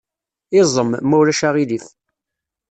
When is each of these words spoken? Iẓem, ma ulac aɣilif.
Iẓem, 0.59 0.91
ma 1.07 1.15
ulac 1.19 1.41
aɣilif. 1.47 1.85